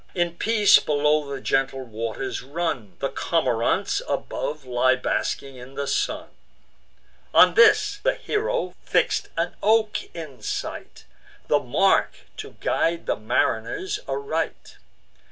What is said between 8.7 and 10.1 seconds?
fix'd an oak